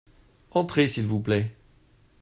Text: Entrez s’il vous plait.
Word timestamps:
Entrez 0.49 0.87
s’il 0.87 1.05
vous 1.05 1.19
plait. 1.19 1.51